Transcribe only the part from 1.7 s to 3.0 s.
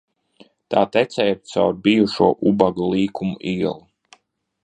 bijušo Ubagu